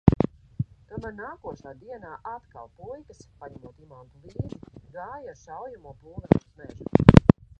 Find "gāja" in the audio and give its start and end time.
4.97-5.35